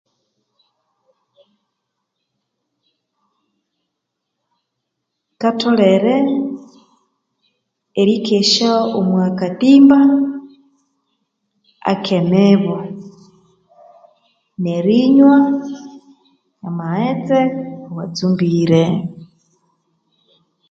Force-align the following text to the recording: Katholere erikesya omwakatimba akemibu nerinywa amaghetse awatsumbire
Katholere 5.41 6.15
erikesya 7.99 8.71
omwakatimba 8.99 9.99
akemibu 11.91 12.77
nerinywa 14.61 15.37
amaghetse 16.67 17.39
awatsumbire 17.87 18.83